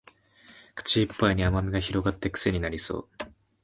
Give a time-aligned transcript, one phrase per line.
[0.73, 3.31] 口いっぱいに甘味が広がってクセになりそう